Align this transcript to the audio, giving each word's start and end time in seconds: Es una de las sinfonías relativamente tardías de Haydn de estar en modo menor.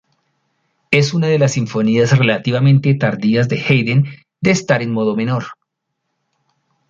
Es 0.89 1.13
una 1.13 1.27
de 1.27 1.37
las 1.37 1.51
sinfonías 1.51 2.17
relativamente 2.17 2.95
tardías 2.95 3.47
de 3.49 3.61
Haydn 3.63 4.07
de 4.41 4.49
estar 4.49 4.81
en 4.81 4.91
modo 4.93 5.15
menor. 5.15 5.43